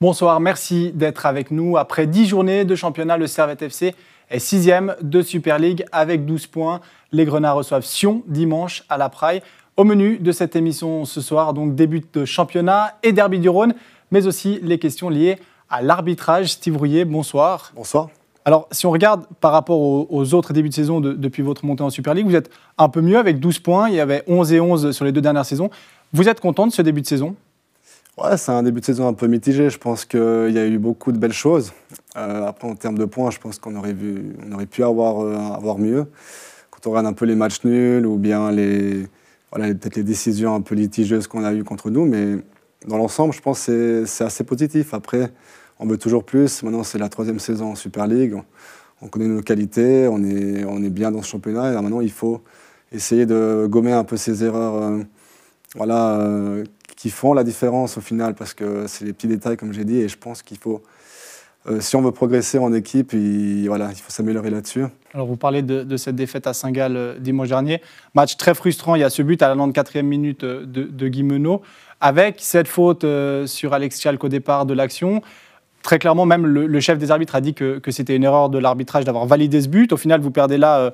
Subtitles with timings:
[0.00, 1.76] Bonsoir, merci d'être avec nous.
[1.76, 3.96] Après 10 journées de championnat, le Servette FC
[4.30, 6.78] est sixième de Super League avec 12 points.
[7.10, 9.42] Les Grenats reçoivent Sion dimanche à la Praille.
[9.76, 13.74] Au menu de cette émission ce soir, donc début de championnat et derby du Rhône,
[14.12, 15.36] mais aussi les questions liées
[15.68, 16.52] à l'arbitrage.
[16.52, 17.72] Steve Rouillet, bonsoir.
[17.74, 18.08] Bonsoir.
[18.44, 21.90] Alors, si on regarde par rapport aux, autres débuts de saison depuis votre montée en
[21.90, 23.88] Super League, vous êtes un peu mieux avec 12 points.
[23.88, 25.70] Il y avait 11 et 11 sur les deux dernières saisons.
[26.12, 27.34] Vous êtes content de ce début de saison?
[28.20, 29.70] Ouais, c'est un début de saison un peu mitigé.
[29.70, 31.72] Je pense qu'il y a eu beaucoup de belles choses.
[32.16, 33.94] Euh, après, en termes de points, je pense qu'on aurait,
[34.52, 36.06] aurait pu avoir, euh, avoir mieux.
[36.72, 39.06] Quand on regarde un peu les matchs nuls ou bien les,
[39.52, 42.38] peut-être les décisions un peu litigieuses qu'on a eues contre nous, mais
[42.88, 44.94] dans l'ensemble, je pense que c'est assez positif.
[44.94, 45.30] Après,
[45.78, 46.64] on veut toujours plus.
[46.64, 48.34] Maintenant, c'est la troisième saison en Super League.
[49.00, 51.70] On, connaît nos qualités, on est, bien dans ce championnat.
[51.72, 52.42] Et maintenant, il faut
[52.90, 55.02] essayer de gommer un peu ces erreurs euh,
[55.76, 56.18] voilà,
[56.98, 60.00] qui font la différence au final, parce que c'est les petits détails, comme j'ai dit,
[60.00, 60.82] et je pense qu'il faut,
[61.68, 64.84] euh, si on veut progresser en équipe, il, voilà, il faut s'améliorer là-dessus.
[65.14, 67.80] Alors, vous parlez de, cette défaite à Saint-Gall dimanche dernier.
[68.16, 68.96] Match très frustrant.
[68.96, 71.62] Il y a ce but à la 94e minute de, de Guy Menot,
[72.00, 73.06] avec cette faute
[73.46, 75.22] sur Alex Chalk au départ de l'action
[75.82, 79.04] très clairement, même le, chef des arbitres a dit que, c'était une erreur de l'arbitrage
[79.04, 79.92] d'avoir validé ce but.
[79.92, 80.90] Au final, vous perdez là euh,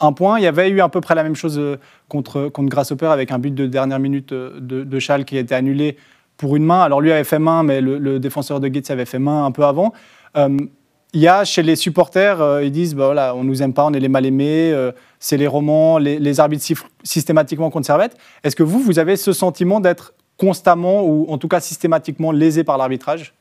[0.00, 0.38] un point.
[0.38, 3.30] Il y avait eu à peu près la même chose euh, contre, contre Grasshopper avec
[3.30, 5.96] un but de dernière minute euh, de, de qui a été annulé
[6.36, 6.80] pour une main.
[6.80, 9.64] Alors lui avait fait main, mais le, défenseur de Gates avait fait main un peu
[9.64, 9.92] avant.
[10.36, 13.92] il y a chez les supporters, ils disent bah voilà, on nous aime pas, on
[13.92, 14.74] est les mal aimés,
[15.20, 18.16] c'est les romans, les, les arbitres sifflent systématiquement contre Servette.
[18.42, 22.64] Est-ce que vous, vous avez ce sentiment d'être constamment ou en tout cas systématiquement lésé
[22.64, 23.32] par l'arbitrage?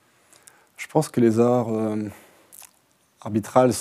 [0.77, 1.69] Je pense que les arts
[3.24, 3.72] euh, arbitrales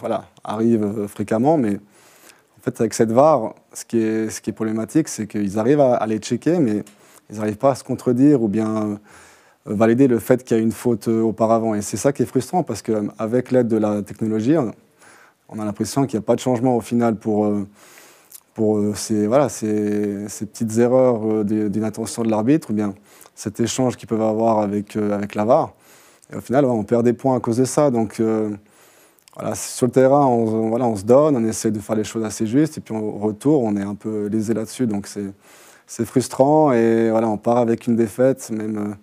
[0.00, 5.26] voilà, arrivent euh, fréquemment, mais en fait, avec cette VAR, ce qui est, problématique, c'est
[5.26, 6.82] qu'ils arrivent à, les checker, mais
[7.30, 8.96] ils n'arrivent pas à se contredire ou bien euh,
[9.64, 11.74] valider le fait qu'il y a une faute auparavant.
[11.74, 14.56] Et c'est ça qui est frustrant, parce qu'avec l'aide de la technologie,
[15.48, 17.50] on a l'impression qu'il n'y a pas de changement au final pour,
[18.94, 19.26] ces,
[20.46, 22.94] petites erreurs d'inattention de l'arbitre ou bien
[23.34, 25.74] cet échange qu'ils peuvent avoir avec, avec la VAR.
[26.32, 27.90] Et au final, on perd des points à cause de ça.
[28.20, 28.50] Euh,
[29.54, 32.78] sur le terrain, on, se donne, on essaie de faire les choses assez justes.
[32.78, 34.86] Et puis, au retour, on est un peu lésé là-dessus.
[34.86, 35.06] Donc,
[35.86, 36.72] c'est frustrant.
[36.72, 38.50] Et voilà, on part avec une défaite.
[38.50, 38.96] Même,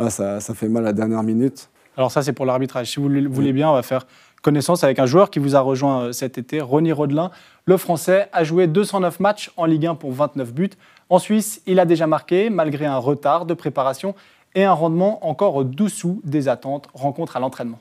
[0.00, 1.70] euh, ça, fait mal à la dernière minute.
[1.96, 2.90] Alors, ça, c'est pour l'arbitrage.
[2.90, 4.06] Si vous le voulez bien, on va faire
[4.42, 7.32] connaissance avec un joueur qui vous a rejoint euh, cet été, Ronny Rodelin.
[7.64, 10.70] Le Français a joué 209 matchs en Ligue 1 pour 29 buts.
[11.08, 14.14] En Suisse, il a déjà marqué, malgré un retard de préparation
[14.54, 16.88] et un rendement encore au-dessous des attentes.
[16.94, 17.80] Rencontre à l'entraînement.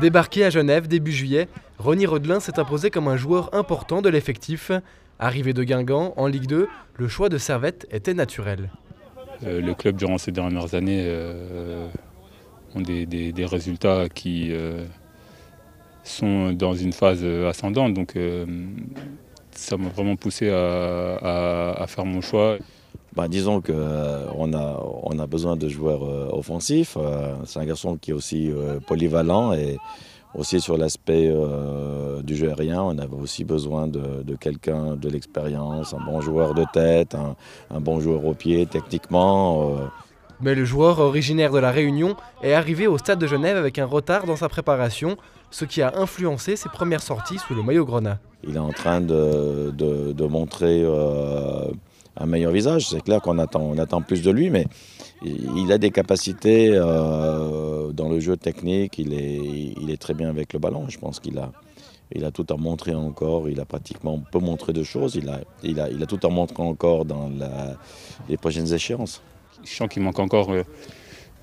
[0.00, 1.48] Débarqué à Genève début juillet,
[1.78, 4.70] Ronny Rodelin s'est imposé comme un joueur important de l'effectif.
[5.18, 8.70] Arrivé de Guingamp en Ligue 2, le choix de Servette était naturel.
[9.44, 11.88] Euh, le club, durant ces dernières années, euh,
[12.74, 14.84] ont des, résultats qui euh,
[16.04, 17.94] sont dans une phase ascendante.
[17.94, 18.16] Donc,
[19.52, 22.56] ça m'a vraiment poussé à, faire mon choix.
[23.14, 26.96] Bah, disons qu'on euh, a, on a besoin de joueurs euh, offensifs.
[26.96, 28.52] Euh, c'est un garçon qui est aussi
[28.86, 29.78] polyvalent et
[30.34, 31.28] aussi sur l'aspect
[32.22, 36.64] du jeu aérien, on avait aussi besoin de, quelqu'un de l'expérience, un bon joueur de
[36.72, 37.34] tête, un,
[37.68, 39.76] un, bon joueur au pied techniquement.
[40.40, 43.86] Mais le joueur originaire de la Réunion est arrivé au stade de Genève avec un
[43.86, 45.16] retard dans sa préparation,
[45.50, 48.20] ce qui a influencé ses premières sorties sous le maillot grenat.
[48.44, 50.84] Il est en train de, de, montrer
[52.20, 52.88] un meilleur visage.
[52.88, 54.66] C'est clair qu'on attend, on attend plus de lui, mais
[55.22, 58.98] il a des capacités euh, dans le jeu technique.
[58.98, 60.84] Il est, il est très bien avec le ballon.
[60.88, 61.50] Je pense qu'il a,
[62.12, 63.48] il a tout à montrer encore.
[63.48, 65.16] Il a pratiquement peu montré de choses.
[65.16, 67.30] Il a, il a, il a tout à montrer encore dans
[68.28, 69.22] les prochaines échéances.
[69.64, 70.62] Je sens qu'il manque encore euh,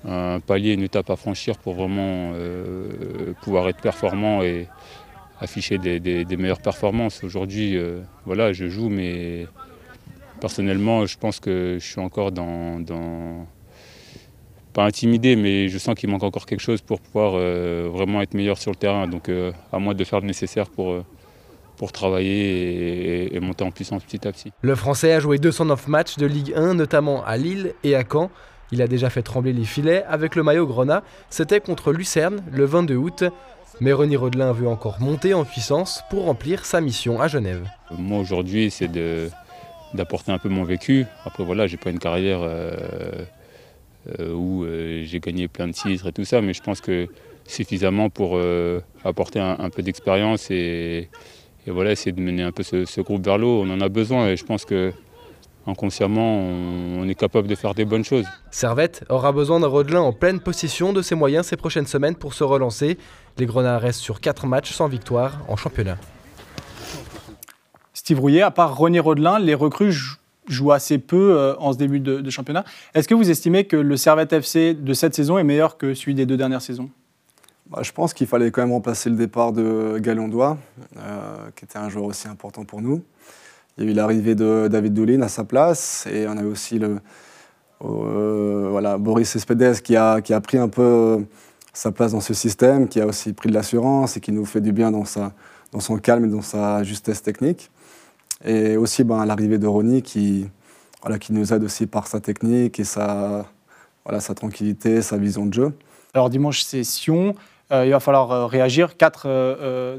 [0.04, 4.68] un palier, une étape à franchir pour vraiment euh, pouvoir être performant et
[5.40, 7.22] afficher des, meilleures performances.
[7.22, 7.78] Aujourd'hui,
[8.26, 9.46] voilà, je joue, mais
[10.40, 13.46] personnellement, je pense que je suis encore dans,
[14.72, 18.58] pas intimidé, mais je sens qu'il manque encore quelque chose pour pouvoir vraiment être meilleur
[18.58, 19.06] sur le terrain.
[19.06, 19.30] Donc,
[19.72, 21.02] à moi de faire le nécessaire pour
[21.78, 24.52] pour travailler et, monter en puissance petit à petit.
[24.60, 28.30] Le Français a joué 209 matchs de Ligue 1, notamment à Lille et à Caen.
[28.72, 31.02] Il a déjà fait trembler les filets avec le maillot Grenat.
[31.30, 33.24] C'était contre Lucerne le 22 août.
[33.80, 37.64] Mais René Rodelin veut encore monter en puissance pour remplir sa mission à Genève.
[37.96, 38.90] Moi aujourd'hui, c'est
[39.94, 41.06] d'apporter un peu mon vécu.
[41.24, 42.72] Après voilà, j'ai pas une carrière euh,
[44.18, 47.08] euh, où euh, j'ai gagné plein de titres et tout ça, mais je pense que
[47.46, 48.38] suffisamment pour
[49.04, 51.08] apporter un peu d'expérience et,
[51.66, 53.62] voilà, essayer de mener un peu ce, groupe vers l'eau.
[53.62, 54.92] On en a besoin et je pense que
[55.66, 58.26] inconsciemment, on, est capable de faire des bonnes choses.
[58.50, 62.34] Servette aura besoin d'un Rodelin en pleine possession de ses moyens ces prochaines semaines pour
[62.34, 62.98] se relancer.
[63.38, 65.96] Les Grenats restent sur 4 matchs sans victoire en championnat.
[68.08, 69.92] Steve Rouillet, à part René Rodelin, les recrues
[70.46, 72.64] jouent assez peu euh, en ce début de, championnat.
[72.94, 76.14] Est-ce que vous estimez que le Servette FC de cette saison est meilleur que celui
[76.14, 76.88] des deux dernières saisons?
[77.68, 80.56] Bah, Je pense qu'il fallait quand même remplacer le départ de Galondois,
[80.96, 83.02] euh, qui était un joueur aussi important pour nous.
[83.76, 86.78] Il y a eu l'arrivée de David Doulin à sa place et on a aussi
[86.78, 87.00] le,
[87.84, 91.26] euh, voilà, Boris Espedes qui a, qui a pris un peu
[91.74, 94.62] sa place dans ce système, qui a aussi pris de l'assurance et qui nous fait
[94.62, 95.34] du bien dans, sa,
[95.72, 97.70] dans son calme et dans sa justesse technique.
[98.44, 100.48] Et aussi ben, l'arrivée de Ronnie qui,
[101.02, 103.46] voilà, qui nous aide aussi par sa technique et sa,
[104.04, 105.72] voilà, sa tranquillité, sa vision de jeu.
[106.14, 107.34] Alors dimanche, c'est Sion.
[107.70, 108.96] Euh, il va falloir euh, réagir.
[108.96, 109.98] Quatre, euh,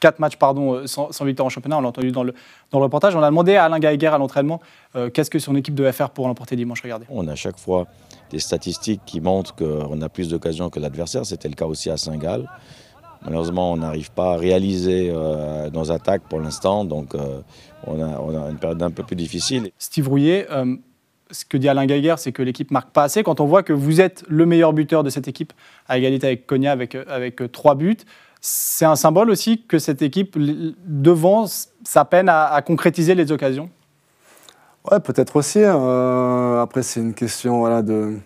[0.00, 2.34] quatre matchs pardon, sans, victoire en championnat, on l'a entendu dans le,
[2.70, 3.16] dans le reportage.
[3.16, 4.60] On a demandé à Alain Gaïguer à l'entraînement
[5.12, 6.82] qu'est-ce que son équipe devait faire pour l'emporter dimanche.
[6.82, 7.06] Regardez.
[7.08, 7.86] On a à chaque fois
[8.30, 11.26] des statistiques qui montrent qu'on a plus d'occasions que l'adversaire.
[11.26, 12.48] C'était le cas aussi à Saint-Gall.
[13.24, 15.10] Malheureusement, on n'arrive pas à réaliser
[15.72, 17.14] nos attaques pour l'instant, donc
[17.86, 19.70] on a, on, a, une période un peu plus difficile.
[19.78, 20.46] Steve Rouillet,
[21.30, 23.22] ce que dit Alain Geiger, c'est que l'équipe marque pas assez.
[23.22, 25.52] Quand on voit que vous êtes le meilleur buteur de cette équipe,
[25.88, 27.96] à égalité avec Konya, avec, avec euh, trois buts,
[28.40, 30.36] c'est un symbole aussi que cette équipe,
[30.86, 31.46] devant
[31.84, 33.70] sa peine à, concrétiser les occasions?
[34.90, 35.60] Ouais, peut-être aussi.
[35.62, 38.18] Euh, après, c'est une question voilà, de,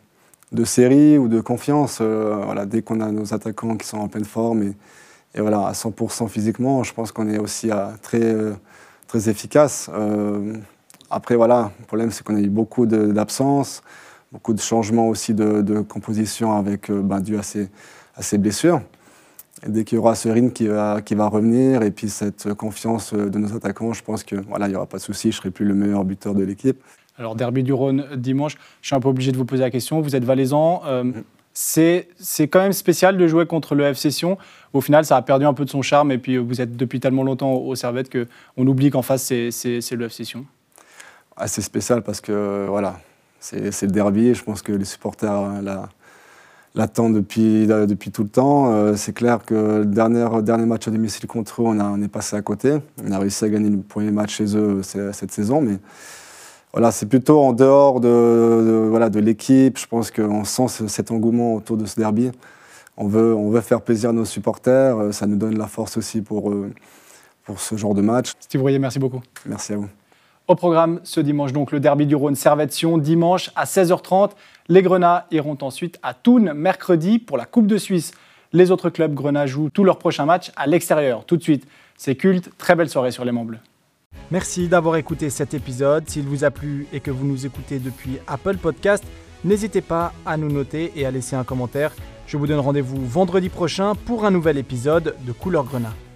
[0.53, 1.99] de série ou de confiance.
[2.01, 4.63] Euh, voilà, dès qu'on a nos attaquants qui sont en pleine forme
[5.35, 8.35] et, voilà, à 100% physiquement, je pense qu'on est aussi à, très,
[9.07, 9.89] très efficace.
[11.11, 13.83] Après, voilà, le problème, c'est qu'on a eu beaucoup d'absences,
[14.31, 18.83] beaucoup de changements aussi de, composition avec, euh, ben, dû à ces, blessures.
[19.67, 23.15] Et dès qu'il y aura Serine qui va, qui va revenir et puis cette confiance
[23.15, 25.65] de nos attaquants, je pense qu'il voilà, n'y aura pas de souci, je serai plus
[25.65, 26.81] le meilleur buteur de l'équipe.
[27.19, 30.01] Alors, derby du Rhône dimanche, je suis un peu obligé de vous poser la question.
[30.01, 30.83] Vous êtes valaisan.
[30.87, 31.25] Euh, mm.
[31.53, 32.07] C'est
[32.47, 34.39] quand même spécial de jouer contre le FC Sion.
[34.73, 37.01] Au final, ça a perdu un peu de son charme et puis vous êtes depuis
[37.01, 40.47] tellement longtemps au Servette qu'on oublie qu'en face, c'est le FC Sion
[41.39, 43.01] assez spécial parce que voilà,
[43.41, 44.35] c'est le derby.
[44.35, 45.63] Je pense que les supporters
[46.75, 48.73] l'attendent depuis, depuis tout le temps.
[48.73, 52.03] Euh, c'est clair que le dernier, dernier match à domicile contre eux, on, a, on
[52.03, 52.79] est passé à côté.
[53.05, 55.79] On a réussi à gagner le premier match chez eux cette saison, mais
[56.79, 59.77] voilà, c'est plutôt en dehors de, voilà, de l'équipe.
[59.77, 62.31] Je pense qu'on sent cet engouement autour de ce derby.
[62.97, 64.97] On veut, on veut faire plaisir à nos supporters.
[64.97, 66.73] Euh, ça nous donne la force aussi pour, euh,
[67.43, 68.31] pour ce genre de match.
[68.39, 69.21] Steve Royer, merci beaucoup.
[69.45, 69.89] Merci à vous.
[70.47, 74.31] Au programme ce dimanche, donc le derby du Rhône Servette-Sion, dimanche à 16h30.
[74.69, 78.13] Les Grenats iront ensuite à Thun mercredi pour la Coupe de Suisse.
[78.53, 81.25] Les autres clubs Grenats jouent tous leurs prochains matchs à l'extérieur.
[81.25, 81.67] Tout de suite,
[81.97, 82.57] c'est culte.
[82.57, 83.59] Très belle soirée sur les Monts Bleus.
[84.31, 86.09] Merci d'avoir écouté cet épisode.
[86.09, 89.03] S'il vous a plu et que vous nous écoutez depuis Apple Podcast,
[89.43, 91.93] n'hésitez pas à nous noter et à laisser un commentaire.
[92.27, 95.95] Je vous donne rendez-vous vendredi prochain pour un nouvel épisode de Couleur Grenat.